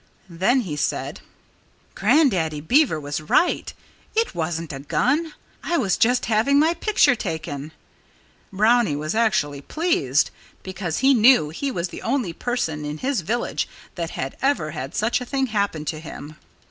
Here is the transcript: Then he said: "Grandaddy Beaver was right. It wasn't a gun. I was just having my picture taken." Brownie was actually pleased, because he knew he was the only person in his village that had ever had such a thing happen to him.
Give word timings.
Then 0.31 0.61
he 0.61 0.75
said: 0.75 1.21
"Grandaddy 1.93 2.59
Beaver 2.59 2.99
was 2.99 3.21
right. 3.21 3.71
It 4.15 4.33
wasn't 4.33 4.73
a 4.73 4.79
gun. 4.79 5.35
I 5.61 5.77
was 5.77 5.95
just 5.95 6.25
having 6.25 6.57
my 6.57 6.73
picture 6.73 7.13
taken." 7.13 7.71
Brownie 8.51 8.95
was 8.95 9.13
actually 9.13 9.61
pleased, 9.61 10.31
because 10.63 10.97
he 11.05 11.13
knew 11.13 11.49
he 11.49 11.69
was 11.69 11.89
the 11.89 12.01
only 12.01 12.33
person 12.33 12.83
in 12.83 12.97
his 12.97 13.21
village 13.21 13.69
that 13.93 14.09
had 14.17 14.35
ever 14.41 14.71
had 14.71 14.95
such 14.95 15.21
a 15.21 15.25
thing 15.25 15.45
happen 15.45 15.85
to 15.85 15.99
him. 15.99 16.35